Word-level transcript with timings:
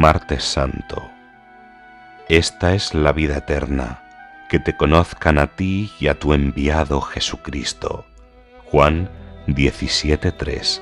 Martes 0.00 0.44
Santo. 0.44 1.10
Esta 2.30 2.72
es 2.72 2.94
la 2.94 3.12
vida 3.12 3.36
eterna, 3.36 4.02
que 4.48 4.58
te 4.58 4.74
conozcan 4.74 5.36
a 5.36 5.48
ti 5.48 5.92
y 6.00 6.06
a 6.06 6.18
tu 6.18 6.32
enviado 6.32 7.02
Jesucristo. 7.02 8.06
Juan 8.64 9.10
17:3. 9.46 10.80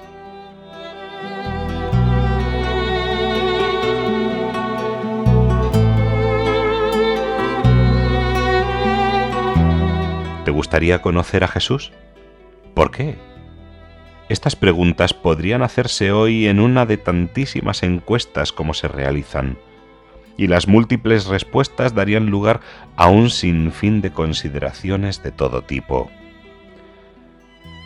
¿Te 10.45 10.51
gustaría 10.53 11.03
conocer 11.03 11.43
a 11.43 11.49
Jesús? 11.49 11.91
¿Por 12.73 12.93
qué? 12.93 13.28
Estas 14.29 14.57
preguntas 14.57 15.15
podrían 15.15 15.63
hacerse 15.63 16.13
hoy 16.13 16.49
en 16.49 16.61
una 16.61 16.85
de 16.85 16.99
tantísimas 16.99 17.83
encuestas 17.83 18.53
como 18.53 18.75
se 18.75 18.87
realizan, 18.87 19.59
y 20.37 20.49
las 20.49 20.69
múltiples 20.69 21.27
respuestas 21.27 21.95
darían 21.95 22.27
lugar 22.27 22.61
a 22.97 23.09
un 23.09 23.31
sinfín 23.31 24.03
de 24.03 24.13
consideraciones 24.13 25.23
de 25.23 25.33
todo 25.33 25.63
tipo. 25.63 26.11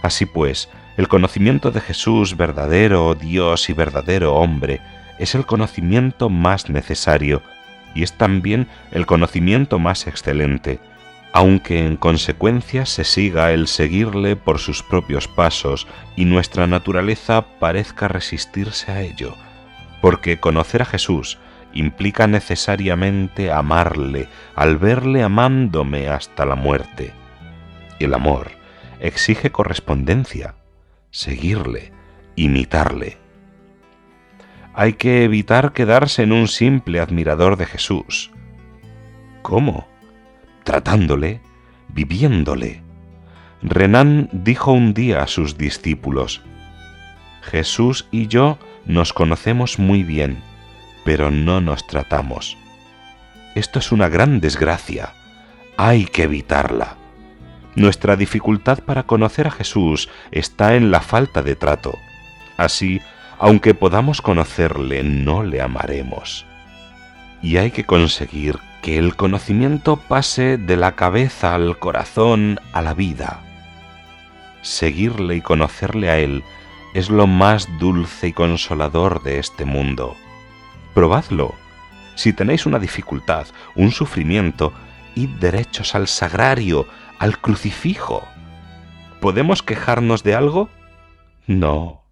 Así 0.03 0.27
pues, 0.27 0.69
el 0.97 1.07
conocimiento 1.07 1.71
de 1.71 1.81
Jesús, 1.81 2.37
verdadero 2.37 3.15
Dios 3.15 3.71
y 3.71 3.73
verdadero 3.73 4.35
hombre, 4.35 4.81
es 5.21 5.37
el 5.37 5.47
conocimiento 5.47 6.29
más 6.29 6.69
necesario 6.69 7.41
y 7.95 8.03
es 8.03 8.15
también 8.15 8.67
el 8.91 9.07
conocimiento 9.07 9.79
más 9.79 10.09
excelente, 10.09 10.81
aunque 11.33 11.87
en 11.87 11.97
consecuencia 11.97 12.85
se 12.85 13.05
siga 13.05 13.53
el 13.53 13.67
seguirle 13.67 14.37
por 14.37 14.59
sus 14.59 14.83
propios 14.83 15.29
pasos 15.29 15.87
y 16.15 16.27
nuestra 16.27 16.67
naturaleza 16.67 17.59
parezca 17.59 18.07
resistirse 18.07 18.93
a 18.93 19.01
ello, 19.01 19.35
porque 20.03 20.39
conocer 20.39 20.83
a 20.83 20.87
Jesús 20.87 21.39
implica 21.73 22.27
necesariamente 22.27 23.51
amarle 23.51 24.29
al 24.55 24.77
verle 24.77 25.23
amándome 25.23 26.09
hasta 26.09 26.45
la 26.45 26.55
muerte. 26.55 27.13
El 27.99 28.13
amor 28.13 28.51
exige 29.01 29.51
correspondencia, 29.51 30.55
seguirle, 31.11 31.93
imitarle. 32.37 33.17
Hay 34.75 34.95
que 34.95 35.25
evitar 35.25 35.73
quedarse 35.73 36.23
en 36.23 36.33
un 36.33 36.49
simple 36.49 37.01
admirador 37.01 37.57
de 37.57 37.67
Jesús. 37.67 38.31
¿Cómo? 39.43 39.92
Tratándole, 40.65 41.41
viviéndole. 41.89 42.83
Renan 43.63 44.29
dijo 44.33 44.73
un 44.73 44.95
día 44.95 45.23
a 45.23 45.27
sus 45.27 45.57
discípulos, 45.57 46.43
Jesús 47.43 48.07
y 48.11 48.29
yo 48.29 48.59
nos 48.87 49.13
conocemos 49.13 49.79
muy 49.79 50.03
bien, 50.03 50.43
pero 51.05 51.31
no 51.31 51.61
nos 51.61 51.87
tratamos. 51.87 52.57
Esto 53.55 53.79
es 53.79 53.93
una 53.93 54.09
gran 54.09 54.41
desgracia. 54.41 55.13
Hay 55.77 56.07
que 56.07 56.25
evitarla. 56.25 56.97
Nuestra 57.75 58.17
dificultad 58.17 58.81
para 58.81 59.05
conocer 59.05 59.47
a 59.47 59.51
Jesús 59.51 60.09
está 60.31 60.75
en 60.75 60.91
la 60.91 61.01
falta 61.01 61.43
de 61.43 61.57
trato. 61.57 61.99
Así, 62.57 63.01
aunque 63.39 63.75
podamos 63.75 64.23
conocerle, 64.23 65.03
no 65.03 65.43
le 65.43 65.61
amaremos. 65.61 66.47
Y 67.43 67.57
hay 67.57 67.71
que 67.71 67.85
conseguir 67.85 68.59
que 68.83 68.99
el 68.99 69.15
conocimiento 69.15 69.97
pase 69.97 70.59
de 70.59 70.77
la 70.77 70.97
cabeza 70.97 71.55
al 71.55 71.79
corazón 71.79 72.59
a 72.73 72.83
la 72.83 72.95
vida. 72.95 73.41
Seguirle 74.61 75.37
y 75.37 75.41
conocerle 75.41 76.11
a 76.11 76.19
Él 76.19 76.43
es 76.93 77.09
lo 77.09 77.29
más 77.29 77.69
dulce 77.79 78.29
y 78.29 78.33
consolador 78.33 79.23
de 79.23 79.39
este 79.39 79.65
mundo. 79.65 80.17
Probadlo. 80.95 81.55
Si 82.17 82.33
tenéis 82.33 82.67
una 82.67 82.81
dificultad, 82.81 83.47
un 83.77 83.93
sufrimiento, 83.93 84.73
id 85.15 85.31
derechos 85.41 85.95
al 85.95 86.09
sagrario, 86.09 86.87
al 87.21 87.39
crucifijo. 87.39 88.27
¿Podemos 89.21 89.63
quejarnos 89.63 90.25
de 90.25 90.35
algo? 90.35 90.69
No. 91.47 92.03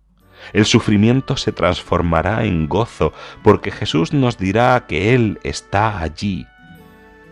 El 0.52 0.64
sufrimiento 0.64 1.36
se 1.36 1.52
transformará 1.52 2.44
en 2.44 2.68
gozo, 2.68 3.12
porque 3.42 3.72
Jesús 3.72 4.12
nos 4.12 4.38
dirá 4.38 4.86
que 4.86 5.14
Él 5.14 5.40
está 5.42 5.98
allí 5.98 6.46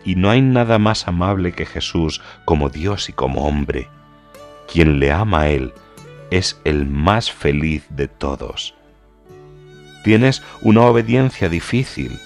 y 0.05 0.15
no 0.15 0.31
hay 0.31 0.41
nada 0.41 0.79
más 0.79 1.09
amable 1.09 1.53
que 1.53 1.67
Jesús 1.67 2.21
como 2.45 2.69
Dios 2.71 3.09
y 3.09 3.13
como 3.13 3.47
hombre. 3.47 3.89
Quien 4.71 5.01
le 5.01 5.13
ama 5.13 5.43
a 5.43 5.49
Él 5.51 5.73
es 6.31 6.61
el 6.65 6.87
más 6.87 7.31
feliz 7.31 7.87
de 7.91 8.09
todos. 8.09 8.75
Tienes 10.05 10.43
una 10.63 10.83
obediencia 10.83 11.49
difícil. 11.49 12.19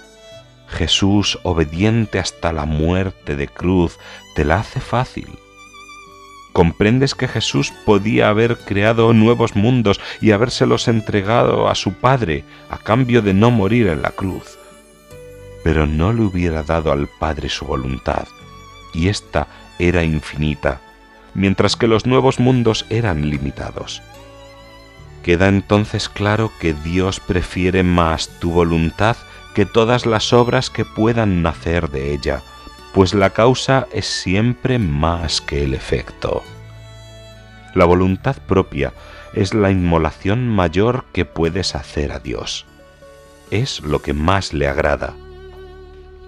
Jesús, 0.69 1.39
obediente 1.43 2.19
hasta 2.19 2.53
la 2.53 2.65
muerte 2.65 3.37
de 3.37 3.49
cruz, 3.49 3.99
te 4.35 4.45
la 4.45 4.57
hace 4.57 4.81
fácil. 4.81 5.29
Comprendes 6.53 7.15
que 7.15 7.29
Jesús 7.29 7.73
podía 7.87 8.29
haber 8.29 8.59
creado 8.59 9.13
nuevos 9.13 9.57
mundos 9.57 10.01
y 10.21 10.33
habérselos 10.33 10.89
entregado 10.89 11.69
a 11.69 11.75
su 11.75 11.95
Padre 11.95 12.45
a 12.71 12.79
cambio 12.79 13.23
de 13.23 13.35
no 13.35 13.51
morir 13.51 13.89
en 13.89 14.03
la 14.03 14.11
cruz 14.11 14.59
pero 15.63 15.87
no 15.87 16.13
le 16.13 16.23
hubiera 16.23 16.63
dado 16.63 16.93
al 16.93 17.09
Padre 17.09 17.49
su 17.49 17.65
voluntad, 17.65 18.27
y 18.93 19.09
ésta 19.09 19.47
era 19.79 20.05
infinita, 20.05 20.81
mientras 21.35 21.77
que 21.77 21.87
los 21.87 22.07
nuevos 22.07 22.41
mundos 22.41 22.87
eran 22.91 23.29
limitados. 23.31 24.03
Queda 25.23 25.49
entonces 25.49 26.09
claro 26.09 26.51
que 26.61 26.75
Dios 26.75 27.21
prefiere 27.21 27.83
más 27.83 28.29
tu 28.41 28.51
voluntad 28.51 29.17
que 29.55 29.67
todas 29.67 30.07
las 30.07 30.33
obras 30.33 30.71
que 30.71 30.85
puedan 30.85 31.43
nacer 31.43 31.91
de 31.91 32.13
ella, 32.13 32.43
pues 32.93 33.15
la 33.15 33.31
causa 33.31 33.87
es 33.93 34.07
siempre 34.07 34.79
más 34.79 35.41
que 35.41 35.63
el 35.63 35.75
efecto. 35.75 36.43
La 37.75 37.85
voluntad 37.85 38.37
propia 38.47 38.93
es 39.33 39.55
la 39.55 39.71
inmolación 39.71 40.49
mayor 40.49 41.05
que 41.13 41.25
puedes 41.25 41.75
hacer 41.75 42.13
a 42.13 42.19
Dios. 42.19 42.67
Es 43.51 43.81
lo 43.81 44.03
que 44.03 44.13
más 44.13 44.53
le 44.53 44.67
agrada 44.69 45.15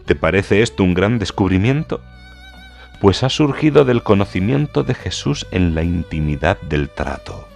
¿Te 0.06 0.14
parece 0.14 0.62
esto 0.62 0.82
un 0.82 0.92
gran 0.94 1.18
descubrimiento? 1.18 2.02
Pues 3.00 3.22
ha 3.22 3.30
surgido 3.30 3.84
del 3.84 4.02
conocimiento 4.02 4.82
de 4.82 4.94
Jesús 4.94 5.46
en 5.50 5.74
la 5.74 5.82
intimidad 5.82 6.60
del 6.62 6.90
trato. 6.90 7.48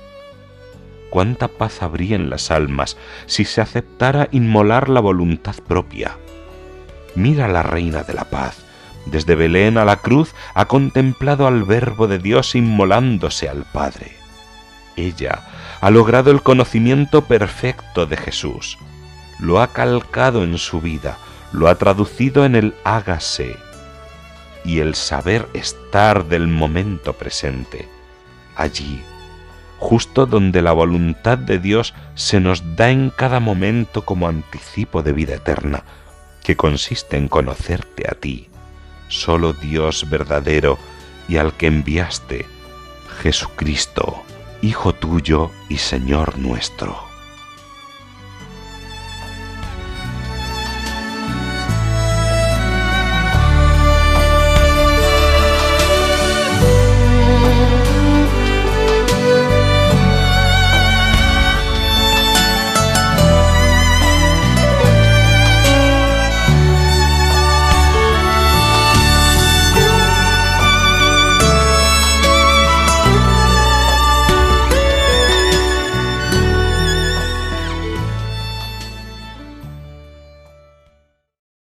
¿Cuánta 1.10 1.48
paz 1.48 1.82
habría 1.82 2.16
en 2.16 2.30
las 2.30 2.50
almas 2.50 2.96
si 3.26 3.44
se 3.44 3.60
aceptara 3.60 4.28
inmolar 4.30 4.88
la 4.88 5.00
voluntad 5.00 5.56
propia? 5.66 6.16
Mira 7.14 7.46
a 7.46 7.48
la 7.48 7.62
Reina 7.62 8.02
de 8.02 8.14
la 8.14 8.24
Paz. 8.24 8.64
Desde 9.06 9.34
Belén 9.34 9.78
a 9.78 9.84
la 9.84 9.96
cruz 9.96 10.34
ha 10.54 10.66
contemplado 10.66 11.46
al 11.46 11.64
Verbo 11.64 12.08
de 12.08 12.18
Dios 12.18 12.54
inmolándose 12.54 13.48
al 13.48 13.64
Padre. 13.64 14.12
Ella 14.96 15.44
ha 15.80 15.90
logrado 15.90 16.30
el 16.30 16.42
conocimiento 16.42 17.24
perfecto 17.24 18.04
de 18.06 18.16
Jesús. 18.16 18.78
Lo 19.38 19.60
ha 19.60 19.68
calcado 19.72 20.44
en 20.44 20.58
su 20.58 20.80
vida, 20.80 21.16
lo 21.52 21.68
ha 21.68 21.76
traducido 21.76 22.44
en 22.44 22.54
el 22.54 22.74
hágase 22.84 23.56
y 24.64 24.80
el 24.80 24.94
saber 24.94 25.48
estar 25.54 26.26
del 26.26 26.46
momento 26.46 27.14
presente, 27.14 27.88
allí, 28.56 29.02
justo 29.78 30.26
donde 30.26 30.62
la 30.62 30.72
voluntad 30.72 31.38
de 31.38 31.58
Dios 31.58 31.94
se 32.14 32.40
nos 32.40 32.76
da 32.76 32.90
en 32.90 33.10
cada 33.10 33.40
momento 33.40 34.04
como 34.04 34.28
anticipo 34.28 35.02
de 35.02 35.12
vida 35.12 35.36
eterna, 35.36 35.84
que 36.42 36.56
consiste 36.56 37.16
en 37.16 37.28
conocerte 37.28 38.08
a 38.10 38.14
ti, 38.14 38.48
solo 39.08 39.52
Dios 39.52 40.08
verdadero 40.10 40.78
y 41.28 41.36
al 41.36 41.54
que 41.54 41.66
enviaste, 41.66 42.46
Jesucristo, 43.22 44.22
Hijo 44.60 44.92
tuyo 44.92 45.52
y 45.68 45.78
Señor 45.78 46.36
nuestro. 46.36 47.07